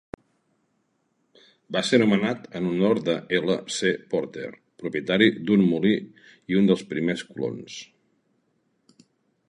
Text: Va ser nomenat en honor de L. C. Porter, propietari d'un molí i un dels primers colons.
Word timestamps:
Va 1.75 1.83
ser 1.89 1.99
nomenat 2.03 2.47
en 2.59 2.69
honor 2.71 3.01
de 3.11 3.15
L. 3.41 3.59
C. 3.75 3.93
Porter, 4.15 4.49
propietari 4.85 5.31
d'un 5.51 5.67
molí 5.73 5.95
i 6.55 6.59
un 6.63 6.73
dels 6.73 6.85
primers 6.95 7.25
colons. 7.33 7.81